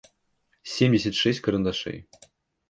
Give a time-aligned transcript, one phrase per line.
[0.63, 2.07] семьдесят шесть карандашей